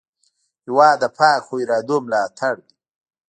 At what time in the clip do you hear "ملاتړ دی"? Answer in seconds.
2.05-2.73